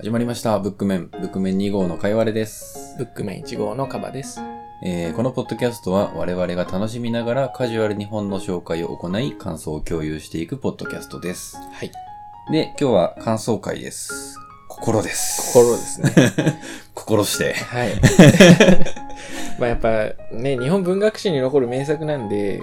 [0.00, 0.58] 始まりました。
[0.58, 2.96] ブックメン、ブックメン2号のかいわれです。
[2.96, 4.40] ブックメン1号のカバです。
[4.82, 11.58] えーこのポッドキャストは我々が楽しみながらカジュアルに本の紹介を行い感想を共有していくポッドキャストです。
[11.58, 11.92] はい。
[12.50, 14.38] で、今日は感想会です。
[14.68, 15.52] 心です。
[15.52, 16.60] 心ですね。
[16.94, 17.52] 心して。
[17.52, 17.90] はい。
[19.60, 22.62] まあやっぱね、日本文学史に残る名作なんで、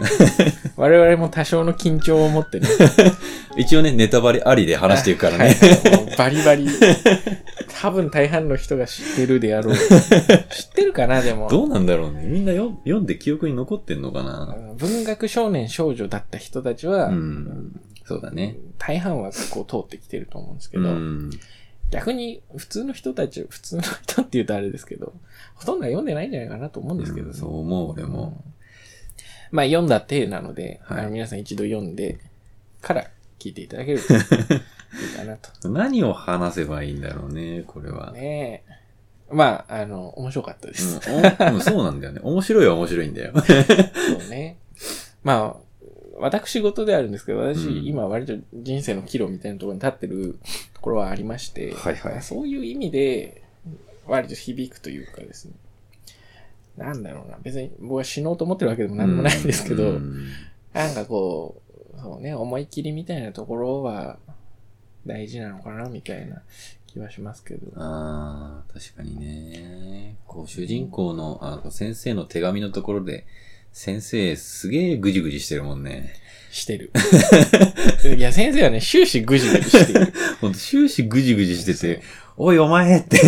[0.75, 2.67] 我々も多少の緊張を持ってね。
[3.57, 5.55] 一応ね、ネタバレありで話していくからね。
[6.17, 6.67] バリバリ。
[7.81, 9.75] 多分大半の人が知ってるであろう。
[9.77, 9.87] 知っ
[10.73, 11.47] てるかな、でも。
[11.49, 12.23] どうなんだろうね。
[12.25, 17.79] みんなよ読んで記憶に残ってんのかな文学少年少女だった人たちは、うん。
[18.05, 18.57] そうだね。
[18.77, 21.29] 大半はこう通ってきてると思うんですけど、うん。
[21.91, 25.13] 逆に普通の人たち、普通の人って言うとあれですけど、
[25.55, 28.43] ほとんどは読んでないんじゃないかなと思うんですけど、うんそう思う、俺も。
[29.51, 32.19] まあ読んだ体なので、はい皆さん一度読んで
[32.81, 33.07] から
[33.39, 34.19] 聞いていただけると いい
[35.15, 35.69] かなと。
[35.69, 38.11] 何を話せばいいんだろうね、これは。
[38.11, 38.73] ねえ。
[39.31, 40.95] まあ、あの、面白かったです。
[40.95, 42.21] うんそうなんだよね。
[42.23, 43.33] 面白いは面白いんだよ。
[43.35, 44.57] そうね。
[45.23, 45.67] まあ、
[46.19, 50.39] 私事であるんですけど、私、うん今割と人生の岐路みたいなところに立ってる
[50.73, 53.43] ところはありまして、はいはいまあそういう意味で、
[54.07, 55.53] 割と響くというかですね。
[56.77, 57.37] なんだろうな。
[57.41, 60.29] 別に僕は死のうと思ってるわけでもなんでもないんですけど、うん
[60.73, 61.66] なんかこう、
[62.01, 64.17] そうね、思い切りみたいなところは
[65.05, 66.41] 大事なのかな、みたいな
[66.85, 67.71] 気はしますけど。
[67.75, 70.15] ああ、確かにね。
[70.25, 73.25] こう、主人公の、あ先生の手紙のところで、
[73.71, 76.13] 先生すげえぐじぐじしてるもんね。
[76.51, 76.91] してる。
[78.17, 80.13] いや、先生はね、終始ぐじぐじしてる。
[80.41, 82.01] ほんと終始ぐじぐじしてて、
[82.37, 83.19] おいお前って。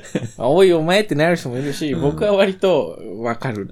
[0.38, 3.68] あおい、お前ってなる人もいるし、うん僕は割とわかる。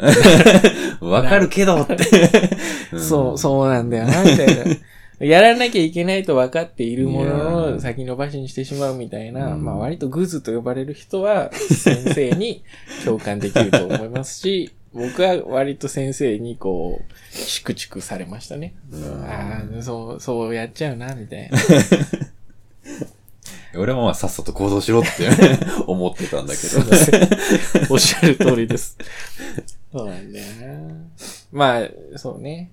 [1.01, 1.97] わかるけどって。
[2.98, 5.27] そう、そうなんだよな、みたいな。
[5.27, 12.64] やらなきゃいけないと分かっているものいやのー先延ばしにしてしまうみたいな、うんまあ割とグズと呼ばれる人は先生に
[13.05, 18.75] 共感できると思いますし、僕は割と先生にこう、チクチクされましたね。
[18.91, 21.59] うんああ、そう、そうやっちゃうな、みたいな。
[23.77, 25.29] 俺もまあさっさと行動しろって
[25.86, 26.81] 思ってたんだけど。
[27.92, 28.98] おっしゃる通りです。
[29.92, 30.95] そうなんだよな。
[31.53, 32.70] まあ、そうね。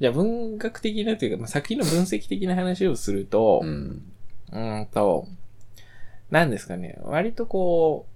[0.00, 3.66] じゃあ文学的なというか、まあ、作品の分析的な話をすると、う。
[3.66, 5.26] うんーんと、
[6.30, 6.98] なんですかね。
[7.04, 8.06] 割とこ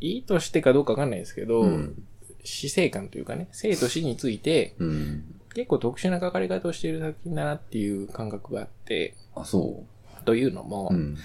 [0.00, 2.02] う、いいとしてかどうかわかんないですけど、うん。
[2.42, 5.24] 死生観というかね、生と死についてうん。
[5.54, 9.84] 結構特殊な書かれ方をしている作品だなっていう感覚があって、あ、そ
[10.24, 10.94] というのも、う。
[10.94, 11.16] うん。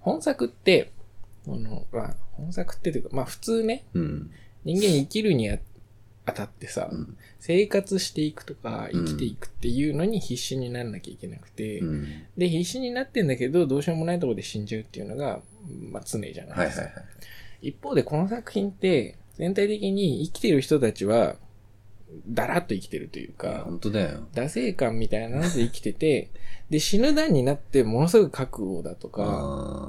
[0.00, 0.92] 本作って、
[1.44, 4.30] この、まあ、本作ってというか、まあ普通ね、うん。
[4.64, 5.58] 人間生きるにあ
[6.26, 12.24] あたってさ、うん生活していくとかうん生きていくっていうのに必死にならなきゃいけなくて、うん。
[12.38, 15.40] で、必死になってんだけど、どうしようもないところで死んじゃうっていうのが、
[15.90, 16.54] まあ常じゃないですか。
[16.54, 17.68] はいはいはい。
[17.68, 21.36] 一方でこの作品って、全体的に生きてる人たちは、
[22.26, 24.26] だらっと生きてるというか、本当だよ。
[24.34, 26.30] 惰性感みたいなので生きてて、
[26.70, 29.22] で、死ぬ段になってものすごく覚悟だとか、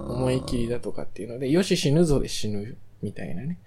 [0.10, 3.58] 思思い切りだとかっていうので、よし死ぬぞで死ぬみたいなね。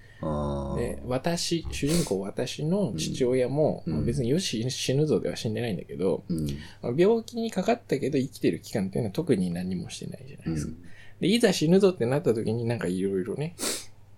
[0.76, 6.46] で、私、主人公私の父親も、うんまあ別によし死ぬぞでは死んでないんだけど、うん。
[6.82, 10.72] まあ病気にかかったけど生きてる期間っていうのは特に何もしてないじゃないですか。
[10.72, 10.88] うん
[11.20, 13.54] で、いざ死ぬぞってなった時になんかいろいろね、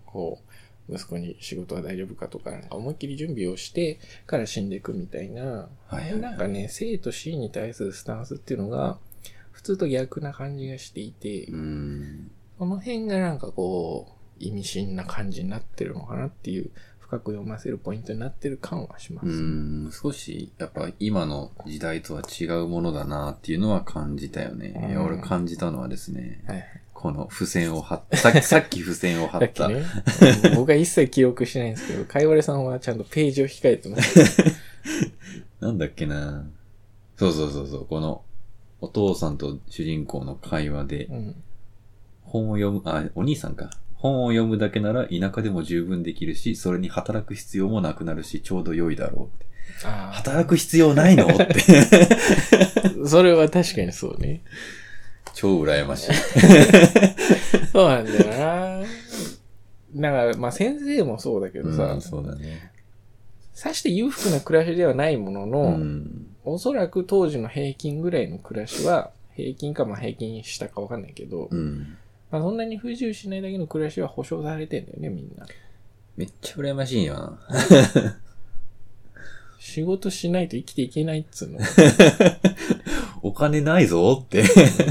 [0.07, 0.50] こう、
[0.91, 8.99] 息子に仕事は大丈夫かとか、思いっきり準備をしてから死んでいくみたいな、はいはいはいなんかね、生と死に対するスタンスっていうのが、
[9.53, 12.31] 普通と逆な感じがしていて、うん。
[12.59, 16.71] その辺がなんかこう、意味深な感じになってるのかなっていう、
[17.11, 19.29] 深く読ませるポイントになってる感はします。
[19.29, 24.97] うん、少し、やっぱ今の時代とは違うものだなっていうのは感じたよね。
[25.05, 26.80] 俺感じたのはですね、はい。
[27.01, 29.69] この付箋を貼った、さっき さっき付箋を貼った。
[29.69, 29.83] ね、
[30.45, 34.21] うん僕は一切記憶してないんですけど、かいわれさんはちゃんとページを控えてます。
[35.61, 36.47] なんだっけな
[37.17, 38.23] そうそうそうそう、この、
[38.83, 41.35] お父さんと主人公の会話で、うん。
[42.23, 43.71] 本を読む、あ、お兄さんか。
[43.95, 49.47] 本を読むだけなら田舎でも十分できるし、それに働く必要もなくなるし、ちょうど良いだろう
[49.87, 51.45] 働く必要ないのって。
[53.05, 53.09] あ。
[53.09, 54.43] それは確かにそうね。
[55.35, 56.15] 超羨ましい。
[57.73, 58.87] そうなんだよな。
[59.95, 62.71] だから、まあ先生もそうだけどさ、うん、そうだね。
[63.53, 66.27] さして裕福な暮らしではないものの、うん。
[66.45, 71.97] おそらく当時の平均ぐらいの暮らしは、平均かまあ平均したかわかんないけど、うん。
[72.31, 75.47] まあそんなに不自由しないだけの暮らしは保障されてんだよね、みんな。
[76.17, 77.39] めっちゃ羨ましいよな。
[79.59, 81.59] 仕事しないと生きていけないっつうの。
[83.23, 84.43] お金ないぞって。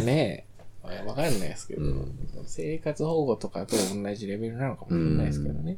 [0.03, 0.49] ねえ。
[0.83, 2.15] あわかんないですけど、うん
[2.45, 5.77] 生活保護とかと同じレベルなのかもしれないですけどね。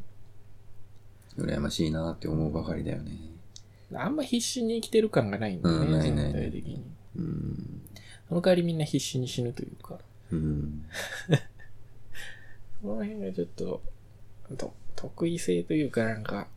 [1.38, 3.12] 羨ましいなって思うばかりだよね。
[3.94, 6.84] あんま必死に生きてる感がないんだよね、うん全体的に。
[7.18, 7.82] うん。
[8.30, 10.00] その代わりみんな必死に死ぬというか、
[10.32, 10.86] うん。
[12.82, 13.82] その辺がちょっと、
[14.58, 16.48] と得意性というかなんか、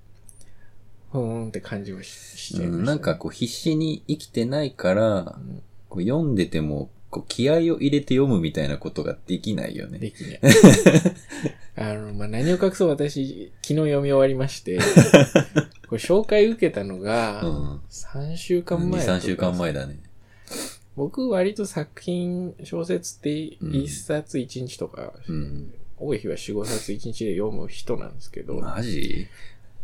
[1.10, 5.62] ふーんって感じはししちゃいました、うんなんかこう必死に生きてないからう、ん
[5.94, 10.00] こう読んでても、こう気合を入れて読むみたいなことができないよね。
[10.00, 10.40] できない。
[11.76, 14.78] あの、まあ、何を隠そう私、昨日読み終わりまして、
[15.88, 17.80] これ紹介受けたのがう、ん。
[17.90, 20.00] 3週間2、前3週間前だね。
[20.96, 25.72] 僕割と作品、小説ってうん1冊1日とか、うん。
[25.96, 29.28] 多い日は4、5冊1日で読む人なんですけど、マジ？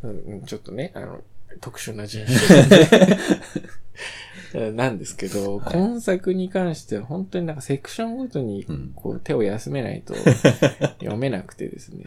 [0.03, 1.23] うんちょっとね、あの、
[1.61, 2.25] 特殊な人
[4.53, 8.93] 種 なんですけど、はい今作に関しては本当になんかセクションごとにうん。
[8.95, 10.15] こう手を休めないと
[10.99, 12.05] 読めなくてですね。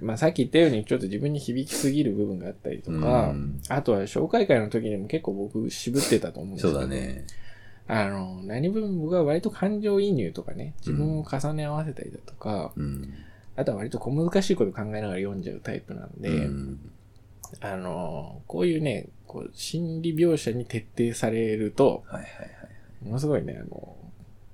[0.00, 7.24] まあさっき言ったようにちょっと自分に響きすぎる部分があったりとか、うんあとは紹介会の時にも結構僕渋ってたと思うんですけど、そうだね。
[7.88, 13.12] あの、何分僕は割と感情移入とかね、自分を重ね合わせたりだとか、うん。
[13.56, 16.78] あとは割と小難しいこと考えながら読んじゃうタイプなんで、うん
[17.60, 23.04] あの、こういうね、こう心理描写に徹底されると、はいはいはい。
[23.04, 23.96] ものすごいね、あの、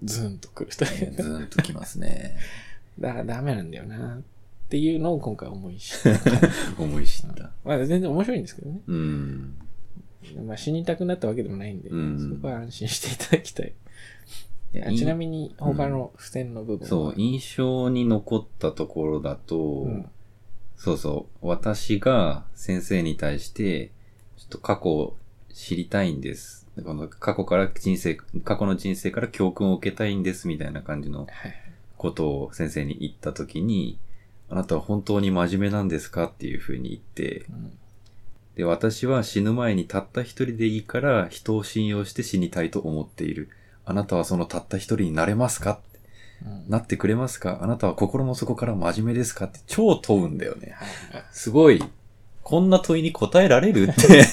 [0.02, 2.37] ズンとくるというズーンときますね。
[2.98, 6.20] だからダメなんだよな、っていうのを今回思い知った。
[6.82, 7.50] 思い知った。
[7.64, 8.81] まあ全然面白いんですけどね。
[8.87, 9.54] うん。
[10.46, 13.72] まあ死にたくなったわけでもないんで、うんそこは安心していただきたい。
[14.93, 20.10] いちなみに他の付箋の部分は、そう、印象に残ったところだと、うん
[20.76, 23.90] そうそう、私が先生に対して、
[24.37, 25.17] ちょっと過去を
[25.52, 26.67] 知りたいんです。
[26.84, 31.55] この過去から人生、過去の人生から教訓を受けたいんですみたいな感じのはい
[31.96, 33.99] ことを先生に言ったときに、
[34.50, 37.79] あなたは本当に真面目なんですかっていうふうに言って、うん
[38.56, 43.50] で、私は死ぬ前にたった一人でいいから人を信用して死にたいと思っている。
[43.84, 45.95] あなたはそのたった一人になれますかうん
[46.69, 47.61] なってくれますか？
[47.62, 49.47] あなたは心の底から真面目ですか？
[49.47, 50.75] って超問うんだよね。
[50.77, 50.85] は
[51.19, 51.83] いすごい、
[52.43, 54.25] こんな問いに答えられるって。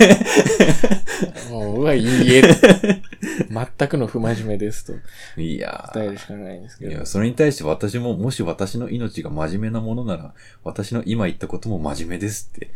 [1.49, 2.43] もう、うわ、いいえ。
[3.49, 4.93] 全くの不真面目ですと
[5.41, 7.05] いや答えるしかないんですけどいや、。
[7.05, 10.33] それに対して私も、もし私の命が真面目なものなら、
[10.63, 12.71] 私の今言ったことも真面目ですって。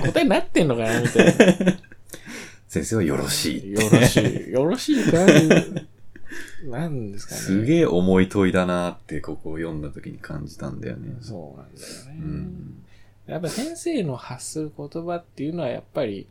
[0.00, 1.32] 答えになってんのかなみたいな。
[2.68, 3.72] 先生はよろしい。
[3.72, 4.50] よろしい。
[4.52, 5.26] よろしいか
[6.64, 7.40] なんですかね。
[7.40, 11.16] すげえ重い問いだなって、ここを読んだ時に感じたんだよね。
[11.20, 12.20] そうなんだよね。
[12.20, 12.84] うん。
[13.26, 16.26] やっぱ先生の発する言葉っていうのはやっぱり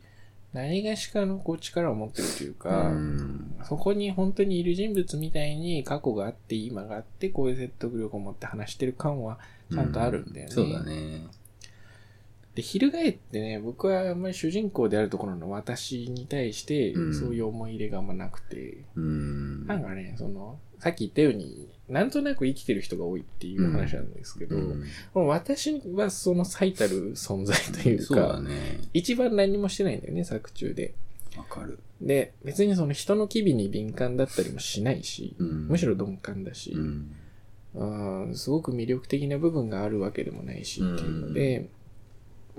[0.52, 9.38] 何がしかのこう力を持ってるというか、うんそこに本当にいる人物みたいに過去があって今があってこういう説得力を持って話してる感は
[9.70, 10.52] ちゃんとあるんだよね。
[10.52, 11.26] そうだね。
[12.58, 19.64] で、翻ってね、僕はあんまり主人公であるところの私に対してうんそういう思い入れがあんまなくて、うん。
[19.68, 24.84] なんかね、その、さっき言ったように、なんとなく生きてる人が多いっていう話なんですけど、うん
[25.28, 28.80] 私はその最たる存在というそうだか、ね。
[28.92, 30.94] 一番何もしてないんだよね、作中で。
[31.36, 31.78] わかる。
[32.00, 37.14] で、別にその人の機微に敏感だったりもしないし、うんむしろ鈍感だし、うん。
[37.74, 41.68] うんすごく魅力的な部分があるわけでもないしっていうので、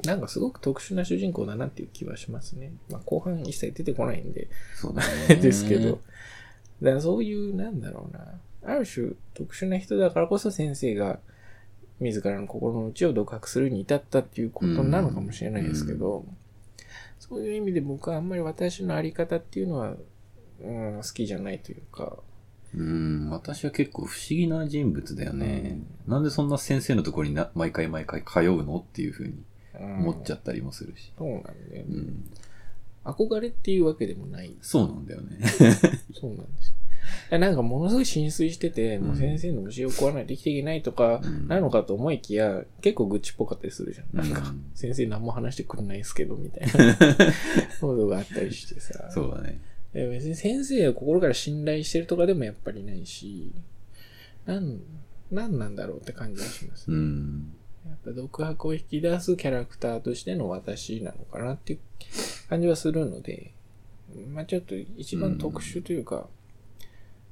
[0.03, 2.72] なんかすごく特殊な主人公だなっていう気はしますね。
[2.89, 5.36] まあ後半一切出てこないんで、そうだね。
[5.41, 6.00] ですけど。
[6.82, 8.39] だからそういう、なんだろうな。
[8.63, 11.20] ある種特殊な人だからこそ先生が
[12.00, 16.25] 自らの心の内を独白するに至ったっていうことなのかもしれないですけど、
[17.20, 19.96] そういう意味で僕はあんまり私のあり方っていうのは、
[20.62, 22.18] うん、好きじゃないというか、
[22.75, 25.79] うん、私は結構不思議な人物だよね。
[26.08, 29.46] なんでそんな先生のところにな毎回毎回通うのっていうふうにうん
[29.79, 31.12] 思っちゃったりもするし。
[31.17, 31.86] そうなんだよね。
[31.89, 32.29] うん。
[33.05, 34.53] 憧れっていうわけでもない。
[34.62, 35.38] そうなんだよね。
[36.13, 36.75] そうなんですよ。
[37.39, 44.07] なんかものすごい浸水してて、うんもう先生の虫を食わないと生きていけないとか、うんなのかと思いきや、結構愚痴っぽかったりするじゃん。
[44.15, 46.95] なんか、うん先生何も話してくれないですけど、みたいな
[47.81, 49.09] ことがあったりしてさ。
[49.12, 49.59] そうだね。
[49.93, 53.51] 別に先生を心から信頼してるとかでもやっぱりないし、
[54.45, 54.79] なん、
[55.31, 56.91] なんなんだろうって感じがします。
[56.91, 57.53] うん。
[57.88, 61.79] やっぱ独白を引き出すキャラクターとしての私なのかなっていう
[62.50, 63.53] 感じはするので、
[64.31, 66.27] まあちょっと一番特殊というか、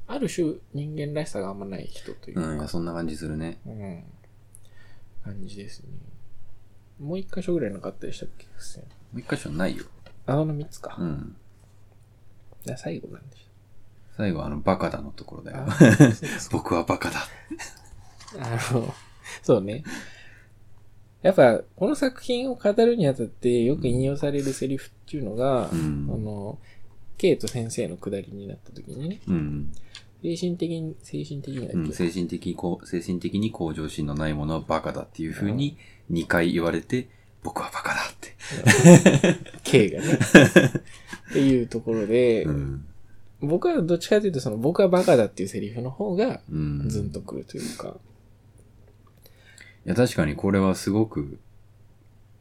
[0.07, 3.59] ある種人間らしさがあんまない人といううん、そんな感じするね。
[3.65, 4.03] うん、
[5.23, 5.87] 感じですね。
[6.99, 8.47] もう一箇所ぐらいなかったでしたっけ？
[8.47, 8.51] も
[9.15, 9.85] う一箇所ないよ。
[10.25, 10.95] あの三つか。
[10.97, 11.35] うん。
[12.65, 13.47] で最後なんでし
[14.15, 15.71] 最後あの、バカだのところだよあ。
[15.71, 17.19] そうそう 僕はバカだ。
[18.39, 18.93] あの、
[19.43, 19.83] そうね。
[21.21, 26.59] やっぱ、この作品を語るにあたってよく引用されるセリフっていうのが、うんあの、
[27.17, 29.71] ケイト先生のくだりになった時にね、うん。
[30.21, 35.77] 精神的に、精神的にうん、精神的に精神的に向上心のないものはバカだっていう風に
[36.11, 37.07] 2回言われて、
[37.43, 39.39] 僕はバカだって。
[39.63, 40.19] K がね。
[41.29, 42.85] っていうところで、うん。
[43.41, 46.89] 僕はどっちかというと、その僕はバカだっていうセリフの方がうん。
[46.89, 47.97] ズンとくるというか、
[49.87, 51.39] いや、確かにこれはすごく、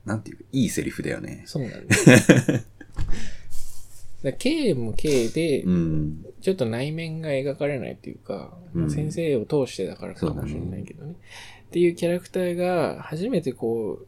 [0.05, 1.45] なんていうか、いいセリフだよね。
[1.47, 2.67] そうなんです。
[4.25, 6.26] だ K も K で、うん。
[6.41, 11.12] ちょっと内面が描かれないっていうか、うんまあ先生を通してだからかもしれないけどね。
[11.12, 14.00] っていうキャラクターが初めてこ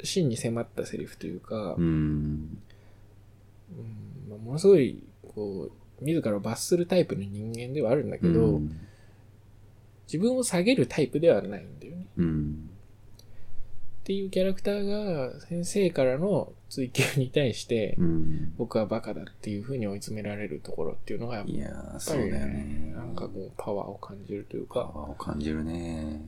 [0.00, 1.84] う、真に迫ったセリフというか、うん。
[1.84, 2.58] うん
[4.30, 5.00] まあものすごい、
[5.32, 8.76] こう、自らを罰するタイプの人間ではあるんだけど、うん
[10.06, 12.06] 自分を下げるタイプではないんだよね。
[12.16, 12.70] うん。
[14.02, 18.52] っていうキャラクターが先生からの追求に対して、うん。
[18.58, 22.92] 僕はバカだっていう風に追い詰められるところっていうのが、やっいやー、そうぱりだよね。
[22.94, 26.20] なんかこう、パワーを感じるというか、パワーを感じるね。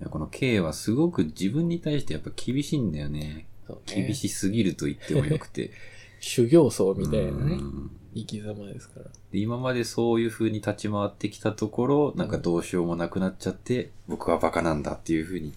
[0.00, 3.20] いや、この K はすごく自分に対してやっぱ厳しいんだよね。
[3.20, 3.46] ね
[3.86, 5.70] 厳しすぎると言ってもよくて。
[6.20, 9.06] 修行僧みたいなね、うん生き様ですから。
[9.32, 15.52] で今までそういう風に立ち回ってきたところ、なんかどうしようもなくなっちゃって、僕はバカなんだっていう風に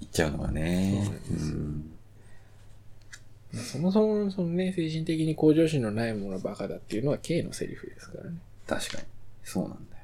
[0.00, 1.02] 言っちゃうのがね。
[1.04, 1.90] そうなんですよん
[3.52, 8.36] そもそもそのね、精神的に向上心のないものはバカだっていうのは K のセリフですからね。
[8.66, 9.04] 確かに。
[9.42, 10.02] そうなんだよ。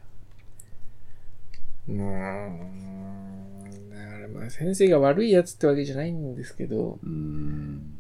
[1.89, 3.91] うーん。
[3.91, 7.99] だからまあ先生が悪いやつってわけじゃないんですけど、うーん。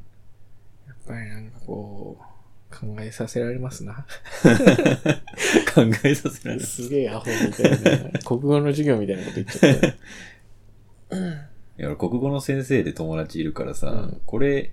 [0.88, 2.25] やっぱりなんかこう、
[2.78, 4.06] 考えさせられますな。
[5.75, 6.66] 考えさせられる。
[6.66, 9.87] すげえアホみたいな、国語の授業みたいなこと言っちゃった。
[11.78, 14.73] いや、俺国語の先生で友達いるからさ、うんこれ、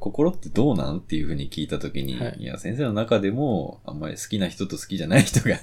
[0.00, 5.56] 心ってどうなんっていうふうに聞いたときに、はいい、や、先生の中でも、あんまり好きな人と好きじゃない人が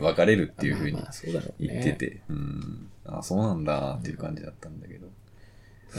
[0.00, 1.68] 分かれるっていうふうにまあまあそうだろうね。
[1.68, 2.88] 言ってて、うん。
[3.06, 5.08] あ、そうなんだっていう感じだったんだけど。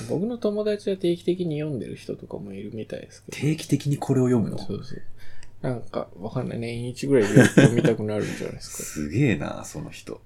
[0.10, 3.38] 僕の友達は定期的に読んでる人とかもいるみたいですけど。
[3.38, 4.58] 定期的にこれを読むの？
[4.58, 5.01] そうそう。
[5.62, 6.60] なんか、わかんない。
[6.60, 8.84] 年一ぐらいで読みたくなるんじゃないですか。
[8.84, 10.22] すげえな、その人。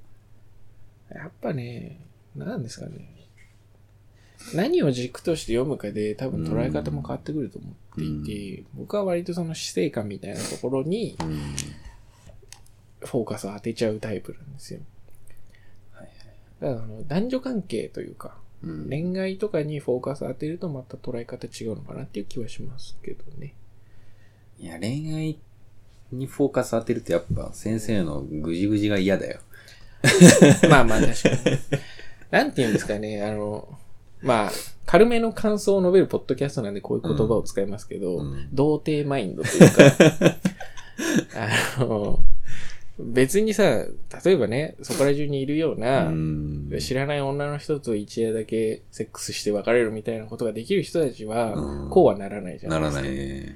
[1.10, 2.00] やっぱね、
[2.36, 3.10] なんですかね。
[4.54, 11.40] 何を軸として読むかで多分捉え方も変わってくると思っていて、僕は割とその死生観みたいなところにうん。
[13.06, 14.80] フォーカスを当てちゃうタイプなんですよ。
[15.92, 16.10] はい
[16.62, 23.54] だからあの男女関係というか、うん恋愛とかにフォーカス当てるとまた捉え方違うのかなっていう気はしますけどね。
[24.60, 25.38] いや、恋愛
[26.12, 29.40] にフォーカス当てるとやっぱ先生のぐじぐじが嫌だよ。
[30.70, 31.58] まあまあ確かに。
[32.32, 33.78] なんて言うんですかね、あの、
[34.22, 34.52] まあ、
[34.86, 39.84] 軽めの感想を述べるポッドキャストなんでこういう言葉を使いますけど、うん童貞マインドというか、
[41.78, 42.24] あの、
[43.00, 43.86] 別にさ、
[44.24, 53.02] 例えばね、そこら中にいるような、うん知らない女の人と一夜だけセックスして別れるみたいなことができる人たちは、うんこうはならないじゃなですか。
[53.02, 53.56] ないらないね。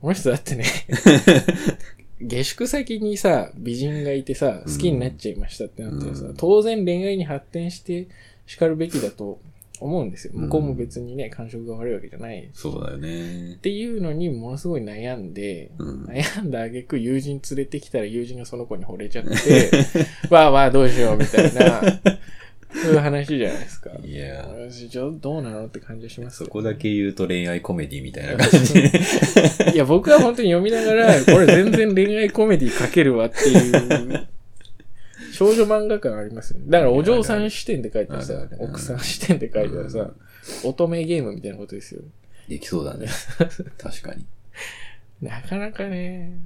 [0.00, 0.64] この人だってね、
[2.20, 8.08] 下宿先にさ、美人がいてさ、好きになっちゃいましたってなったらさ、うん当然恋愛に発展して
[8.46, 9.38] 叱るべきだと
[9.84, 10.32] 思うんですよ。
[10.34, 12.44] うん向こうも別にね、感触が悪いわけじゃない。
[12.44, 13.58] っそうだよね。
[13.62, 19.70] ていうのにものすごい悩んで、うん悩んだ挙句友人連れてきたら友人がその子に惚れちゃって、
[20.30, 21.80] わあわあどうしようみたいな、
[22.72, 23.90] そういう話じゃないですか。
[24.04, 28.74] いや私ちょっとどうなのって感じがしますよそこだけ言うと恋愛コメディみたいな感じ。
[29.74, 34.26] いや、僕は本当に読みながら、これ全然恋愛コメディ書けるわっていう、
[35.36, 36.66] 少女漫画感ありますよね。
[36.68, 40.10] だからお嬢さん視点で書いたらさ奥さん視点で書いたらさ、
[40.64, 42.02] 乙女ゲームみたいなことですよ。
[42.48, 43.06] できそうだね。
[43.76, 44.24] 確かに。
[45.20, 46.38] なかなかね、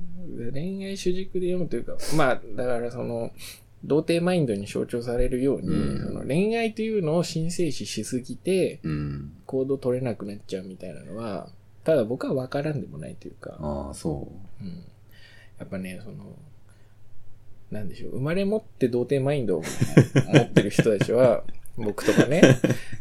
[0.52, 3.32] 恋愛主軸で読むというか、まあ、だからその、
[3.84, 9.32] 童貞マインドに象徴されるように、うんその恋愛というのを神聖視しすぎて、うん。
[9.46, 11.48] 行動取れなくなっちゃうみたいなのは、
[11.84, 14.30] ただ僕は分からんでもないというか、ああ、そ
[14.60, 14.84] うん
[15.58, 16.36] やっぱね、その、
[17.70, 19.62] なんでしょう、生まれ持って童貞マインドを
[20.32, 21.44] 持ってる人たちは、
[21.76, 22.42] 僕とかね、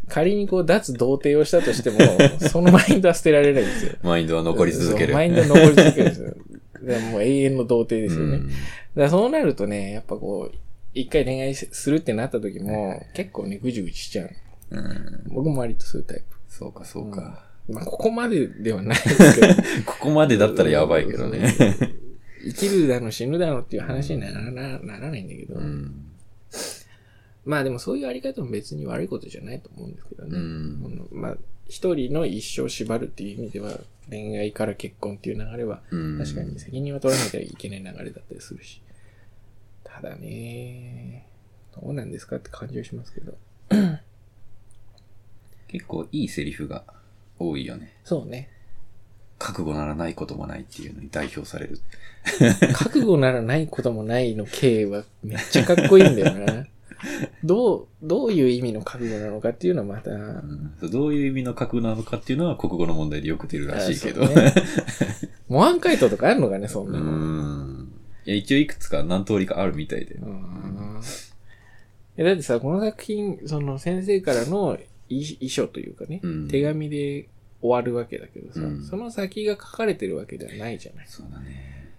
[0.07, 1.99] 仮にこう脱童貞をしたとしても、
[2.39, 3.93] そのマインドは捨てられないんですよ。
[4.01, 4.07] う。
[4.07, 5.13] マインドは残り続ける。
[5.13, 6.35] マインドは残り続けるんですよ。
[6.81, 8.37] でもう永遠の童貞ですよね。
[8.37, 8.49] うん
[8.95, 10.57] だからそうなるとね、やっぱこう、
[10.93, 14.29] 一回恋愛するってなった時も、結構ね、ぐじぐじしちゃう。
[14.71, 15.23] うん。
[15.27, 17.45] 僕も割とそういうタイそうか、そうか。
[17.67, 17.73] プ。
[17.73, 19.53] まあ、ここまでではないですけど。
[19.85, 21.53] ここまでだったらやばいけどね。
[22.43, 26.11] 生きるだの死ぬだのっていう話にならなならないんだけど、うん。
[27.45, 30.37] まあでもそういうあり方も別に悪いことじゃないと思うんですけどね。
[30.37, 33.79] うんまあ、一人の一生縛るっていう意味では、
[34.09, 36.17] 恋愛から結婚っていう流れは、うん。
[36.17, 38.81] 確かに責任は取らなきゃいけない流れだったりするし。
[39.83, 41.27] ただね、
[41.75, 43.37] どうなんですかって感じはしますけど。
[45.67, 46.83] 結構いいセリフが
[47.37, 47.93] 多いよね。
[48.03, 48.49] そうね。
[49.39, 51.79] 覚悟ならないこともないっていうのに代表される。
[52.73, 56.67] 覚悟ならないこともないの K はめっちゃかっこいいんだよな。
[57.43, 64.27] どう、どういう意味の覚悟なのかっていうのはまた、うんどういう意味の覚悟なのかっていうのは国語の問題でよく出るらしいけど。
[64.27, 64.53] ね
[65.47, 67.05] 模範解答とかあるのかね、そんうなの。
[67.05, 67.91] ん。
[68.25, 70.15] いや、一応いくつか何通りかあるみたいで。
[70.15, 71.01] うん
[72.17, 74.77] えだってさ、この作品、その先生からの
[75.07, 77.29] 遺遺書というかね、うん手紙で
[77.61, 81.05] 終わるわけだけどさ、うんその先が書かれてるわけではないじゃない。
[81.07, 81.89] そうだね。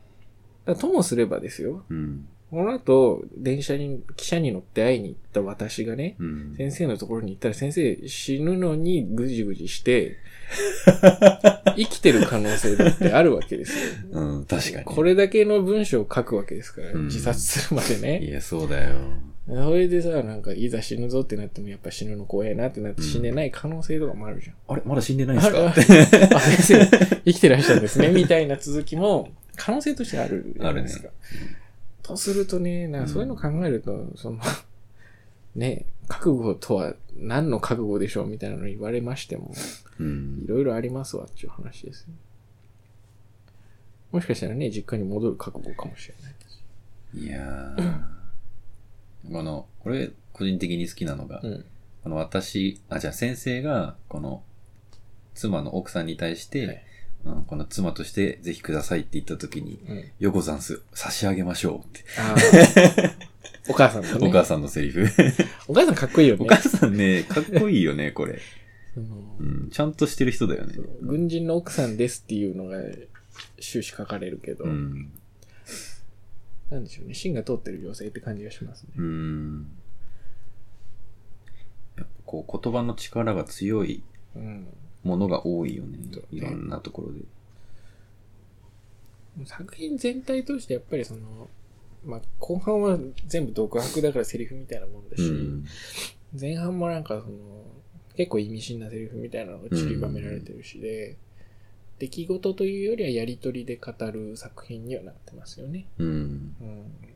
[0.65, 2.27] だともすればですよ、うん。
[2.51, 6.55] この後、電車に、汽車に乗って会いに行った私がね、うん。
[6.57, 10.17] 先生のところに行ったら先生死ぬのにぐじぐじして、
[11.77, 13.85] 生きてる可能性だってあるわけですよ。
[14.11, 14.85] うん、確かに。
[14.85, 18.25] これだけの文章を書くわけですから、うん自殺するまでね。
[18.25, 18.97] いや、そうだよ。
[19.53, 24.55] それでさ、なんか、いざ死ぬぞってなっても、やっぱ死ぬの怖えなってなってうん死んでない可能性とかもあるじゃん。
[24.69, 25.65] あれまだ死んでないんですか？
[25.65, 25.73] ああ
[26.41, 26.87] 先生、
[27.25, 31.09] 生きてらっしゃるんですね、みたいな続きも、可能性としてあるじゃないですか。
[32.03, 34.39] とするとね、なそういうの考えると、その、
[35.57, 39.53] ね、覚悟とは何の覚悟でしょうみたいなの言われましても、
[39.99, 40.47] うんい。
[40.49, 42.07] ろいろありますわっていう話ですよ。
[44.13, 47.27] もしかしたらね、実家に戻る覚悟かもしれない。
[47.27, 48.20] いやー。
[49.31, 51.65] この、これ、個人的に好きなのが、うん。
[52.03, 54.43] この私、あ、じゃあ先生が、この、
[55.35, 56.85] 妻の奥さんに対して、はい
[57.25, 60.11] うん、この妻としてぜひくださいって言った時に、うん。
[60.19, 62.05] ヨコザンス差し上げましょうって。
[63.69, 64.29] お母さんとね。
[64.29, 65.07] お母さんのセリフ。
[65.69, 66.45] お母さんかっこいいよね。
[66.45, 68.41] お母さんね、かっこいいよね、 これ。
[68.97, 70.75] うん、ちゃんとしてる人だよね。
[71.03, 72.79] 軍人の奥さんですっていうのが
[73.61, 75.13] 終始書かれるけど、うん。
[76.71, 77.15] なんでしょうね。
[77.15, 78.91] 芯が通ってる女性って感じがしますね。
[78.97, 79.67] うん。
[81.97, 84.03] やっぱこう、言葉の力が強い
[84.37, 84.67] うん。
[85.03, 86.23] ものが多いよねそう。
[86.23, 87.21] ねいろんなところで。
[89.47, 91.49] 作品全体としてやっぱりその、
[92.05, 95.65] まあ、後半は全部独白だからセリフみたいなもんだし、うん。
[96.39, 97.37] 前半もなんかその、
[98.17, 101.17] 結構意味深なセリフみたいなのが散りばめられてるしで、
[102.01, 105.87] 出来事というよりはやりとりで語る作品にはなってますよね。
[105.99, 106.09] うん。
[106.09, 106.11] う
[106.65, 107.11] ん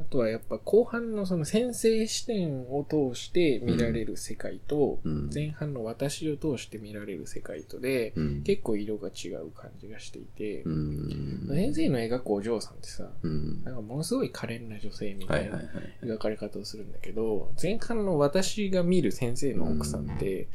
[0.00, 5.30] あとはやっぱ後半のその先生視点を通して見られる世界と、うん。
[5.32, 8.42] 前半の私を通して見られる世界とで、うん。
[8.42, 11.48] 結構色が違う感じがしていて、うん。
[11.50, 13.62] 先生の描くお嬢さんってさ、うん。
[13.62, 15.60] なんかものすごい可憐な女性みたいな。
[16.02, 20.48] 描かれ方をするんだけど、前半の私が見る先生の奥さんって、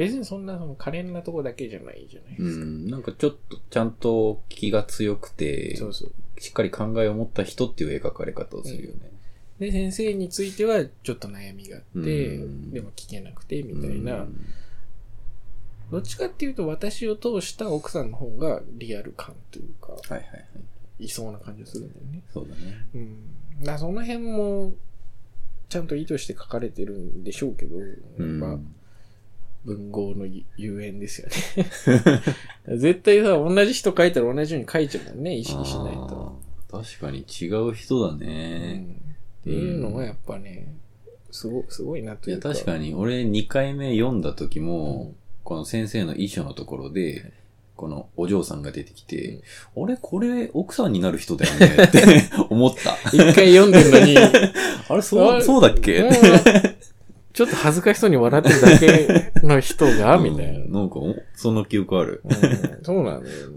[0.00, 2.64] 別にそんなその可憐なとこだけじゃないじゃないですか。
[2.64, 2.86] うん。
[2.88, 6.40] なんかちょっと、ちゃんと気が強くて、そうそう。
[6.40, 9.10] しっかり考えを持った人っていう描かれ方をするよね。
[9.58, 14.46] で、先生についてはちょっと悩みがあって、うんでも聞けなくて、みたいな、うん
[15.90, 20.36] どっちかっていうと私を通した奥さんの方がリアル感というか、はいはいは
[21.00, 21.04] い。
[21.04, 22.22] いそうな感じがするんだよね。
[22.32, 22.86] そうだね。
[22.94, 23.64] うん。
[23.64, 24.72] だその辺も、
[25.68, 27.76] ちゃんと意図して書かれてるんでしょうけど、
[28.18, 28.38] うん。
[28.38, 28.58] まあ、
[29.64, 32.14] 文豪のゆゆえんですよね。
[32.78, 36.40] 絶対さ、同じ人書いたら同じように書いちゃうもんね、意識しないと。
[36.70, 38.86] 確かに違う人だうんね。
[39.40, 40.72] っていうのがやっぱね、
[41.30, 42.52] すごすごいなといや、いうか。
[42.52, 47.32] 確かに、俺2回目読んだ時うも、んこの先生の遺書のところで、
[47.76, 49.40] このお嬢さんが出てきて、
[49.74, 52.02] あれこれ奥さんになる人だよねって
[52.50, 52.94] 思った。
[53.08, 54.16] 一回読んでるのに、
[54.88, 55.96] あれそう、そうだっけ？
[56.00, 56.10] うん
[57.40, 60.58] ちょっと恥ずかしそうに笑ってるだけの人が、みたいな。
[60.58, 62.20] うんなんか、おその記憶ある。
[62.22, 63.54] うんそうなんだよね。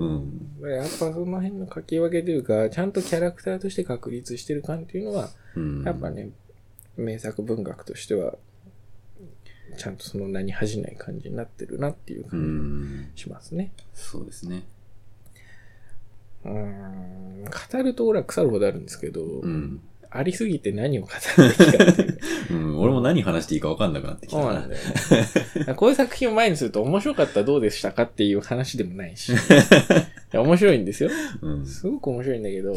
[0.62, 0.72] うん。
[0.72, 5.84] やっぱその辺の書き分けというか、ちゃんとキャラクターとして確立してる感っていうのは、うん。
[5.84, 6.30] やっぱね、
[6.96, 8.36] 名作文学としては、
[9.76, 13.10] ちゃんとその名に恥じない感じになってるなっていうう感ん。
[13.18, 13.74] じしますね。
[13.94, 14.64] そうですね。
[16.46, 19.82] うーん、語ると俺は腐るほどあるんですけど、うん。
[20.16, 22.18] ありすぎて何を語るべきかっていうね。
[22.52, 22.80] うん。
[22.80, 24.44] 俺も何話していいか分かんなくなってきたな。
[24.44, 24.82] そうなんだよ
[25.68, 25.74] ね。
[25.76, 29.34] こういう作品を前にすると面白かったらどうでしたかっていう話でもないし。
[29.34, 29.36] い
[30.32, 31.10] や面白いんですよ。
[31.42, 31.66] うん。
[31.66, 32.76] すごく面白いんだけど、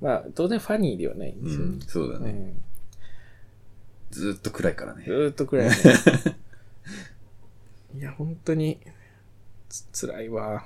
[0.00, 1.62] まあ、当然ファニーではないんですよ。
[1.62, 1.80] うん。
[1.80, 2.30] そうだね。
[2.30, 2.52] うん
[4.10, 5.12] ずーっと暗いからねず。
[5.12, 5.74] ーっと暗いね。
[7.96, 8.78] いや、本当に、
[9.68, 10.64] つ、辛いわ。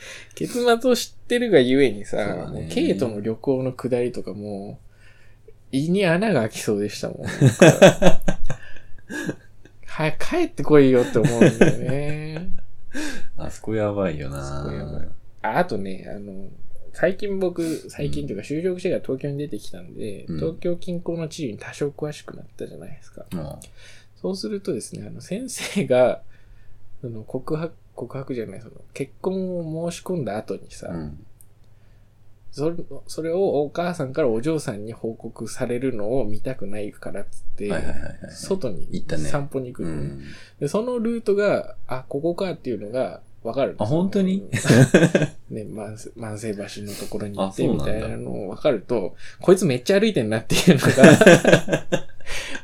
[0.34, 4.78] 結末を知ってるがゆえにさ、ねケイとの旅行の下りとかも
[5.46, 7.26] う、胃に穴が開きそうでしたもん。
[9.86, 12.50] はい、帰ってこいよって思うんだよね。
[13.36, 15.08] あそこやばいよなあそこやばい
[15.42, 16.48] ああとね、あの、
[16.92, 23.26] 最近僕、最近というか就職してから東京に出てきたんで、うん東京近郊の地理に多少詳しくなったじゃないですか。
[23.32, 23.48] うん
[24.20, 26.22] そうするとですね、あの、先生が、
[27.04, 31.26] あの、告白、告白じゃない、その、結婚を申し込んだ後にさ、うん。
[32.50, 37.70] それそれをお母さんからお嬢さんに報告されるのを見たくないからっつって。
[38.30, 40.22] 外に行ったね散歩に行くのね、うん。
[40.58, 44.48] で、そのルートが、あ、ここかっていうのがわかるあ本当に？
[45.50, 51.86] ね、万世万世橋のところに行ってみたいなのわかると、こいつめっちゃ歩いてんなっていうのが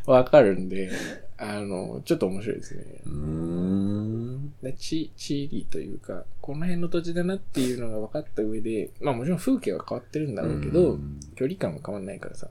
[0.13, 0.91] わかるんで、
[1.37, 2.85] あの、ちょっと面白いですね。
[3.07, 4.24] うーん。
[4.65, 12.49] で地、地理というか、この辺の土地だなっていうのが分かった上で、まあもちろん風景は変わってるんだろうけど、うん距離感は変わんないからさ。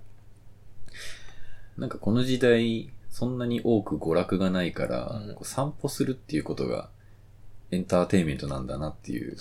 [1.77, 6.89] なんかこの時代、そんなに多く娯楽がないから、うんこう散歩するっていうことが
[7.71, 9.35] エンターテインメントなんだなっていう。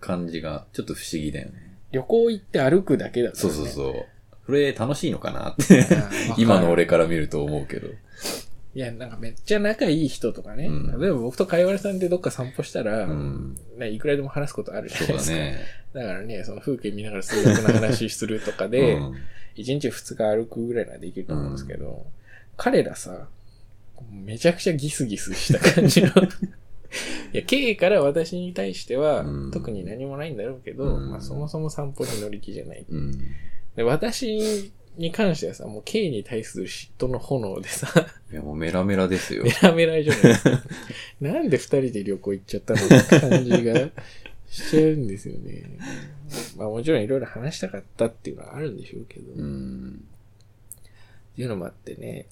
[0.00, 1.78] 感じがちょっと不思議だよね。
[1.92, 3.34] 旅行行って歩くだけだね。
[3.34, 4.06] そうそうそう。
[4.46, 5.86] これ楽しいのかなって、
[6.38, 7.88] 今の俺から見ると思うけど。
[8.76, 10.66] いや、なんかめっちゃ仲いい人とかね。
[10.66, 13.56] うん例えば僕とかいわれさんでどっか散歩したら、うん。
[13.78, 15.34] ね、いくらでも話すことあるじゃそないですか。
[15.34, 15.58] うだね。
[15.94, 19.14] だからね、その風景見ながら数学の話するとかで、うん
[19.58, 22.04] 一日二日歩くぐらいならできると思うんですけど、
[22.58, 23.28] 彼らさ、
[24.12, 26.08] めちゃくちゃギスギスした感じの。
[27.32, 32.84] いや、K から私に対しては、うん特に何もないんだろうけど、うんまあそもそも散歩に乗り気じゃない。
[32.86, 33.12] うん。
[33.74, 37.88] で、私に関してはさ、もう K に対する嫉妬の炎でさ、
[38.32, 39.50] いや、もうメラメラですよメ。
[39.62, 40.62] ラメラじゃないですか。
[41.20, 43.90] なんで二人で旅行行っちゃったのって感じが
[44.48, 45.64] しちゃうんですよね。
[46.56, 50.02] まあもちろんいろいろ話したかったっていうのはあるんでしょうけど、うっん。
[51.36, 52.26] ていうのもあってね、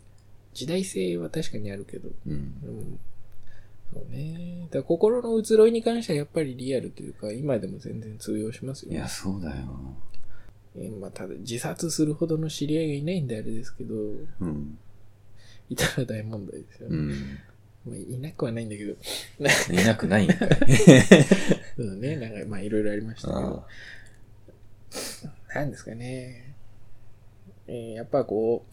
[0.54, 2.32] 時代性は確かにあるけど、うん。
[2.32, 2.98] うん
[3.92, 4.62] そうね。
[4.70, 8.96] だから心の移ろいに関してはやっぱりリアルというか、今でも全然通用しますよね。
[8.96, 9.94] いや、そうだよ。
[10.76, 13.94] えーまあ、ただ自殺するほどの知り合いがいないんであれですけど、
[14.40, 14.78] うん。
[15.70, 16.96] いたら大問題ですよね。
[16.96, 17.38] うん。
[17.86, 20.48] まあ、いなくはないんだけど、いなくないんかい。
[21.76, 22.16] そうだね。
[22.16, 23.66] なんか、まあ、いろいろありましたけど
[25.50, 26.54] あ、なんですかね。
[27.66, 28.66] えーやっぱこ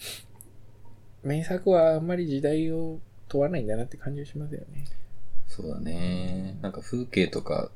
[1.24, 4.86] う、名作はあんまり時代を問わないんだなって感じがしますよね。
[5.48, 6.58] そうだね。
[6.62, 7.72] なんか風景とか、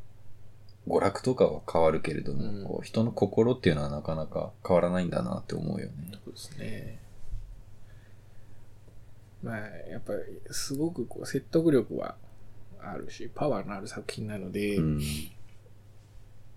[0.87, 5.93] 娯楽とかは変わるけれども、うんこう人の心っていうのはなかなか変わらないんだなって思うよね。
[6.23, 6.99] そうですね。
[9.45, 9.57] まあ、
[9.89, 10.19] やっぱり、
[10.49, 12.15] すごくこう説得力は
[12.79, 15.01] あるし、パワーのある作品なので、うん。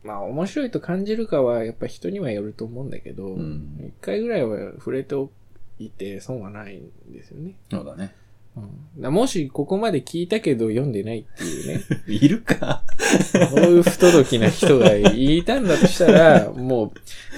[0.03, 3.93] まあ、面白いと感じるかは、やっぱ人にはよると思うんだけど、一、うん。
[4.01, 5.31] 回ぐらいは触れてお
[5.79, 7.57] いて損はないんですよね。
[7.71, 8.15] そうだね。
[8.57, 12.83] うん、もしここまで聞いたけど読んでないっていうね、 いるか
[13.23, 16.93] そういう不届きな人がいたんだとしたら、 もう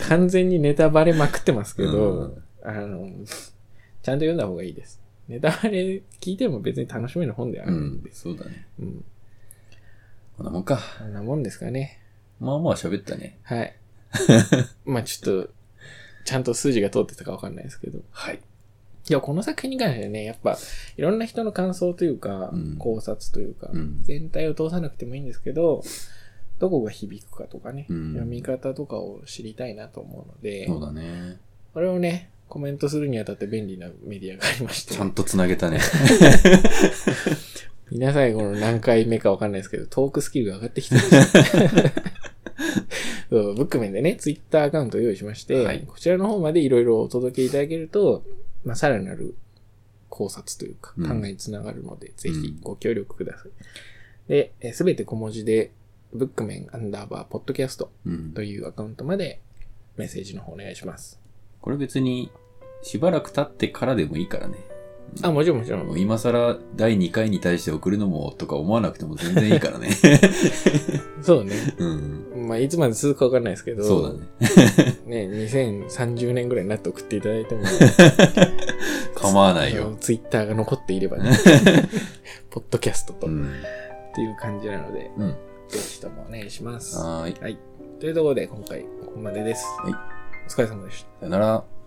[0.09, 3.09] 完全にネタバレまくってますけど、うんあの、
[4.03, 5.01] ちゃんと読んだ方がいいです。
[5.29, 8.13] ネタバレ聞いても別に楽しめる本であうんるんで。。
[8.13, 8.67] そうだね。
[8.81, 9.05] うん。
[10.37, 10.81] こんなもんか。
[10.99, 12.01] こんなもんですかね。
[12.41, 13.39] まあまあ喋ったね。
[13.43, 13.77] はい。
[14.85, 15.53] まあちょっと、
[16.25, 17.99] ちゃんと数字が通ってたかわかんないですけど。
[17.99, 18.41] いはい。
[19.09, 20.59] や、この作品に関してはね、やっぱ、
[20.97, 22.77] いろんな人の感想というか、うん。
[22.79, 24.03] 考察というか、うん。
[24.03, 25.83] 全体を通さなくてもいいんですけど、
[26.59, 28.13] どこが響くかとかね、うん。
[28.13, 31.39] 読み方とかを知りたいなと思うので、そうだね。
[31.73, 35.81] これをね、コメントするにあたって便利なメディアがありまして、ちゃんと繋げたね。
[37.93, 41.01] 皆さんこの何回目かわかんないですけど、トークスキルが上がってきてる
[43.31, 45.85] ブックメンでね、ツイッターアカウントを用意しまして、はい。
[45.87, 48.25] こちらの方までいろいろお届けいただけると、
[48.65, 49.37] まあ、さらなる
[50.09, 53.51] 考察というか、うん考えにつながるので、ぜひうんご協力ください。
[54.29, 55.73] で、すべて小文字で、
[56.13, 58.43] ブックメンアンダーバーポッドキャストうんと。
[58.43, 59.41] いうアカウントまで
[59.97, 61.21] メッセージの方お願いします。
[61.61, 62.31] これ別に、
[62.83, 64.59] しばらく経ってからでもいいからね。
[65.23, 65.79] あ、もちろんもちろ。
[65.79, 69.91] ん今更第2回に対して送るのもとか思わなくても全然いいからね。
[71.23, 71.55] そうね。
[71.79, 72.49] うん。
[72.49, 74.47] まあ、いつまで続くかわかんないですけど、そうだ
[75.09, 75.27] ね。
[75.27, 77.63] ね、2030年ぐらいになって送っていただいても、
[79.15, 79.97] 構わないよ。
[80.01, 81.31] ツイッターが残っていればね、
[82.51, 83.53] ポッドキャストと、っうん。
[84.15, 85.29] ていう感じなので、うん。
[85.69, 86.97] ぜひともお願いします。
[86.99, 87.43] はーい。
[87.43, 87.59] はい。
[88.01, 89.65] というところで、今回ここまでです。
[89.85, 89.95] はい。
[90.47, 91.21] お疲れ様でした。
[91.21, 91.80] さよなら。